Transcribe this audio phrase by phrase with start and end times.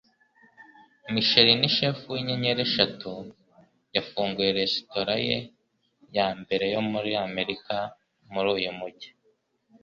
[1.13, 3.11] Michelin chef w'inyenyeri eshatu
[3.95, 5.37] yafunguye resitora ye
[6.17, 7.75] ya mbere yo muri Amerika
[8.33, 9.09] muri uyu mujyi